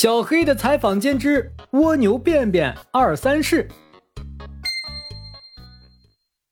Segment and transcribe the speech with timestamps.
[0.00, 3.68] 小黑的采访间之蜗牛便便二三事，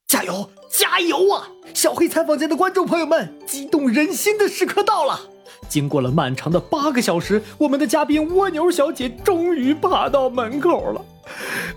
[0.09, 1.47] 加油加油啊！
[1.73, 5.21] 小黑采访间的观众朋友们，激动人心的时刻到了！
[5.69, 11.01] 经过了漫长的八个小时，我们的嘉宾蜗牛小姐终于爬到门口了，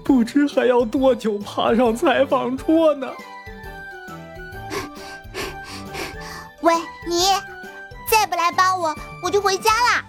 [0.03, 3.07] 不知还要多久爬上采访桌呢？
[6.61, 6.73] 喂，
[7.07, 7.25] 你
[8.09, 10.08] 再不来帮我，我就回家啦！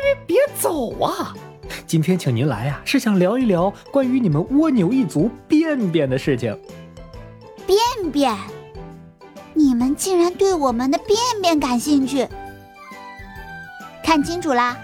[0.00, 1.34] 别别别走啊！
[1.86, 6.56] 今天请您来呀，是想聊一聊关于你们蜗牛一族便便的事情。
[7.66, 8.36] 便便？
[9.54, 12.26] 你们竟然对我们的便便感兴趣？
[14.02, 14.76] 看清楚啦，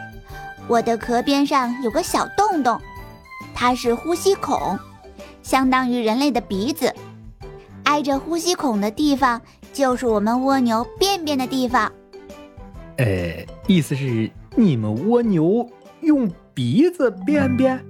[0.66, 2.80] 我的壳边上有个小洞洞，
[3.54, 4.78] 它是呼吸孔，
[5.42, 6.92] 相当于人类的鼻子。
[7.84, 9.40] 挨着呼吸孔的地方，
[9.72, 11.92] 就是我们蜗牛便便的地方。
[12.96, 14.30] 呃，意思是？
[14.56, 15.68] 你们蜗牛
[16.00, 17.84] 用鼻子便便？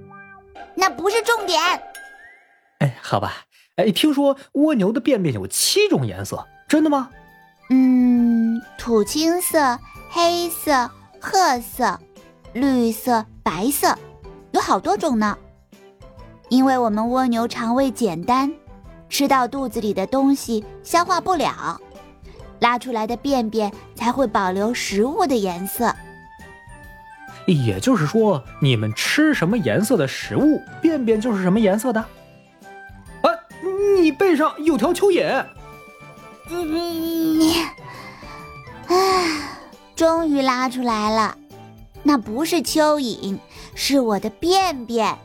[0.73, 1.61] 那不是重点。
[2.79, 3.33] 哎，好吧。
[3.75, 7.09] 哎，听说蜗牛的便便有七种颜色，真的吗？
[7.69, 11.99] 嗯，土青色、黑色、褐色、
[12.53, 13.97] 绿色、白色，
[14.51, 15.37] 有好多种呢。
[16.49, 18.51] 因为我们蜗牛肠胃简单，
[19.09, 21.79] 吃到肚子里的东西消化不了，
[22.59, 25.93] 拉出来的便便才会保留食物的颜色。
[27.53, 31.99] 也就是说，你们吃什么颜色的食物，便便就是什么颜色的。
[31.99, 33.29] 啊，
[33.99, 35.45] 你背上有条蚯蚓。
[36.49, 37.53] 你，
[38.87, 38.95] 啊，
[39.95, 41.37] 终于拉出来了，
[42.03, 43.37] 那不是蚯蚓，
[43.73, 45.17] 是我的便便。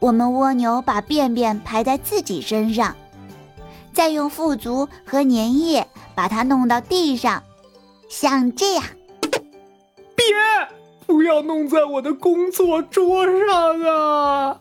[0.00, 2.94] 我们蜗牛把便便排在自己身上，
[3.92, 7.42] 再用腹足和粘液把它弄到地上，
[8.08, 8.84] 像这样。
[11.24, 14.60] 不要弄在我的工作桌上啊！